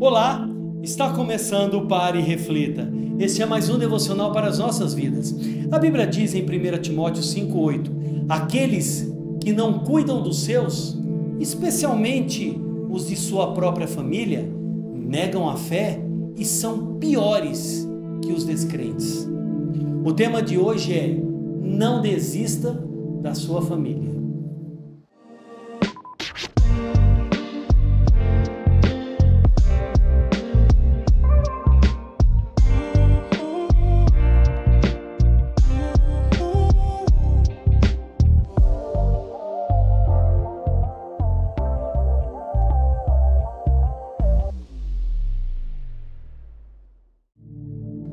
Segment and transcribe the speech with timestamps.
[0.00, 0.48] Olá,
[0.82, 2.90] está começando o Pare e Reflita.
[3.18, 5.36] Este é mais um devocional para as nossas vidas.
[5.70, 10.98] A Bíblia diz em 1 Timóteo 5,8: Aqueles que não cuidam dos seus,
[11.38, 12.58] especialmente
[12.88, 14.50] os de sua própria família,
[14.94, 16.00] negam a fé
[16.34, 17.86] e são piores
[18.22, 19.28] que os descrentes.
[20.02, 21.14] O tema de hoje é:
[21.62, 22.72] Não desista
[23.20, 24.19] da sua família.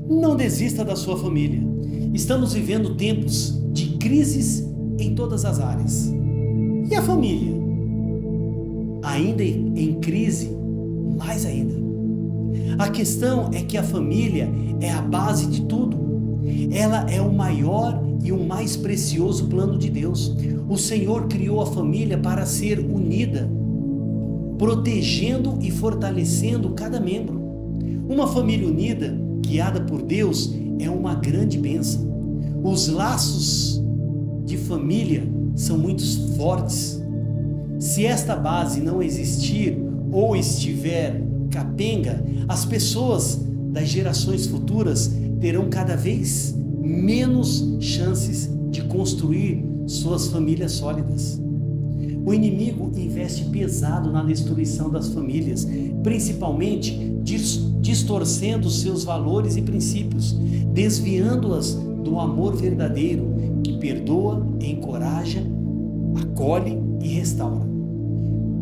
[0.09, 1.61] Não desista da sua família.
[2.13, 4.65] Estamos vivendo tempos de crises
[4.97, 6.11] em todas as áreas.
[6.89, 7.53] E a família?
[9.03, 10.49] Ainda em crise,
[11.17, 11.75] mais ainda.
[12.79, 14.49] A questão é que a família
[14.79, 15.97] é a base de tudo.
[16.71, 20.35] Ela é o maior e o mais precioso plano de Deus.
[20.69, 23.49] O Senhor criou a família para ser unida,
[24.57, 27.41] protegendo e fortalecendo cada membro.
[28.09, 32.05] Uma família unida guiada por Deus, é uma grande bênção.
[32.63, 33.81] Os laços
[34.45, 35.23] de família
[35.55, 36.03] são muito
[36.35, 37.01] fortes.
[37.79, 39.77] Se esta base não existir
[40.11, 43.39] ou estiver capenga, as pessoas
[43.71, 51.41] das gerações futuras terão cada vez menos chances de construir suas famílias sólidas.
[52.27, 55.65] O inimigo investe pesado na destruição das famílias,
[56.03, 57.15] principalmente
[57.79, 60.33] distorcendo seus valores e princípios,
[60.73, 63.33] desviando-as do amor verdadeiro
[63.63, 65.41] que perdoa, encoraja,
[66.21, 67.65] acolhe e restaura.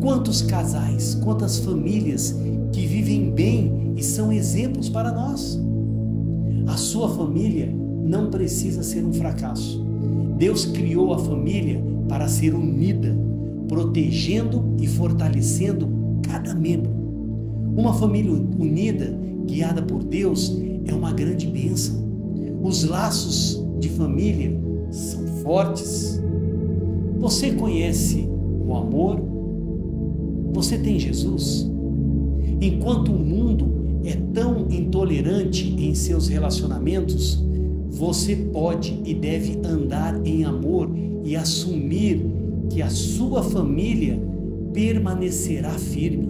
[0.00, 2.36] Quantos casais, quantas famílias
[2.70, 5.60] que vivem bem e são exemplos para nós.
[6.68, 7.68] A sua família
[8.04, 9.84] não precisa ser um fracasso.
[10.38, 13.25] Deus criou a família para ser unida
[13.68, 15.88] protegendo e fortalecendo
[16.22, 16.90] cada membro.
[17.76, 20.56] Uma família unida, guiada por Deus,
[20.86, 21.96] é uma grande bênção.
[22.62, 24.58] Os laços de família
[24.90, 26.22] são fortes.
[27.18, 28.28] Você conhece
[28.66, 29.20] o amor?
[30.52, 31.70] Você tem Jesus?
[32.60, 37.44] Enquanto o mundo é tão intolerante em seus relacionamentos,
[37.90, 40.90] você pode e deve andar em amor
[41.24, 42.24] e assumir
[42.70, 44.20] que a sua família
[44.72, 46.28] permanecerá firme.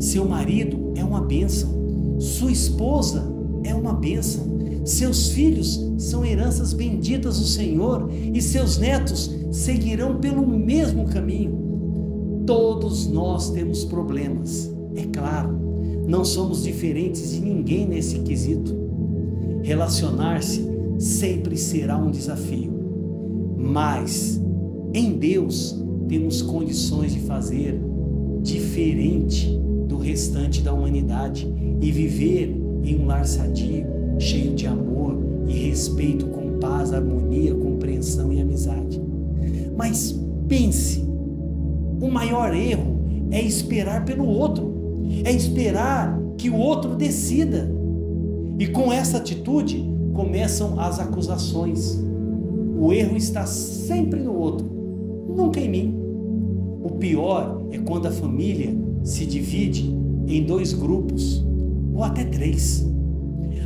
[0.00, 3.24] Seu marido é uma bênção, sua esposa
[3.64, 4.46] é uma bênção,
[4.84, 12.42] seus filhos são heranças benditas do Senhor e seus netos seguirão pelo mesmo caminho.
[12.46, 15.58] Todos nós temos problemas, é claro,
[16.06, 18.74] não somos diferentes de ninguém nesse quesito.
[19.62, 20.66] Relacionar-se
[20.98, 22.72] sempre será um desafio,
[23.56, 24.40] mas
[24.92, 27.80] em Deus temos condições de fazer
[28.42, 29.48] diferente
[29.86, 31.48] do restante da humanidade
[31.80, 33.86] e viver em um lar sadio,
[34.18, 39.00] cheio de amor e respeito, com paz, harmonia, compreensão e amizade.
[39.76, 40.18] Mas
[40.48, 41.04] pense,
[42.00, 42.98] o maior erro
[43.30, 44.74] é esperar pelo outro,
[45.24, 47.70] é esperar que o outro decida.
[48.58, 52.02] E com essa atitude começam as acusações.
[52.76, 54.79] O erro está sempre no outro
[55.36, 55.94] nunca em mim.
[56.82, 59.94] O pior é quando a família se divide
[60.26, 61.44] em dois grupos
[61.94, 62.86] ou até três.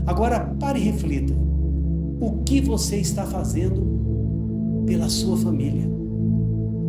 [0.06, 1.34] Agora pare e reflita:
[2.20, 5.88] o que você está fazendo pela sua família?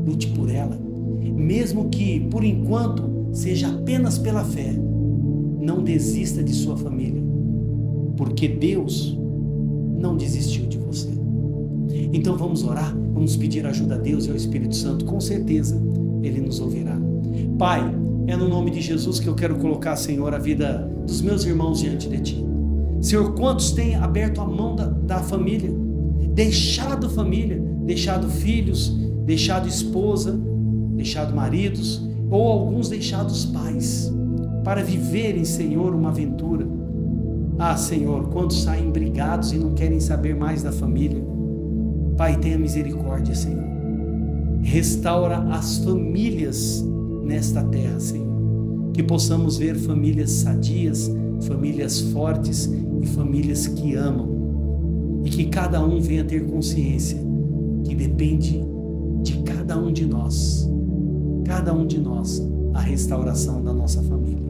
[0.06, 0.78] Lute por ela,
[1.22, 4.74] mesmo que por enquanto seja apenas pela fé.
[5.59, 7.24] Não desista de sua família,
[8.18, 9.18] porque Deus
[9.97, 11.15] não desistiu de você.
[12.14, 15.82] Então vamos orar, vamos pedir ajuda a Deus e ao Espírito Santo, com certeza
[16.24, 16.98] Ele nos ouvirá.
[17.57, 17.81] Pai,
[18.28, 21.80] é no nome de Jesus que eu quero colocar, Senhor, a vida dos meus irmãos
[21.80, 22.46] diante de Ti.
[23.02, 25.72] Senhor, quantos têm aberto a mão da, da família,
[26.34, 28.90] deixado família, deixado filhos,
[29.25, 30.40] deixado esposa,
[30.96, 34.12] deixado maridos, ou alguns deixados pais,
[34.63, 36.68] para viverem, Senhor, uma aventura.
[37.60, 41.35] Ah, Senhor, quantos saem brigados e não querem saber mais da família
[42.17, 43.63] Pai, tenha misericórdia, Senhor.
[44.62, 46.83] Restaura as famílias
[47.23, 48.91] nesta terra, Senhor.
[48.94, 52.71] Que possamos ver famílias sadias, famílias fortes
[53.01, 55.21] e famílias que amam.
[55.25, 57.19] E que cada um venha ter consciência
[57.83, 58.63] que depende
[59.21, 60.69] de cada um de nós,
[61.45, 62.41] cada um de nós,
[62.73, 64.44] a restauração da nossa família.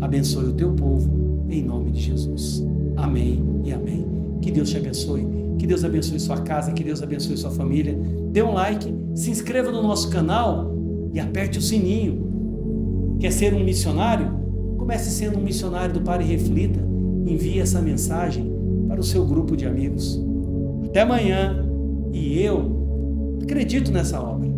[0.00, 1.08] abençoe o teu povo,
[1.48, 2.64] em nome de Jesus.
[2.96, 4.06] Amém e amém.
[4.40, 5.26] Que Deus te abençoe,
[5.58, 7.98] que Deus abençoe sua casa, que Deus abençoe sua família.
[8.30, 10.74] Dê um like, se inscreva no nosso canal
[11.12, 13.16] e aperte o sininho.
[13.20, 14.30] Quer ser um missionário?
[14.78, 16.80] Comece sendo um missionário do Pare e Reflita.
[17.26, 18.50] Envie essa mensagem
[18.86, 20.22] para o seu grupo de amigos.
[20.86, 21.66] Até amanhã
[22.12, 24.57] e eu acredito nessa obra.